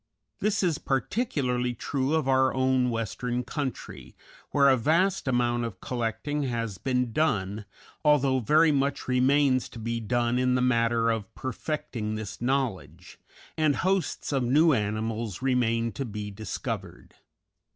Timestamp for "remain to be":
15.43-16.31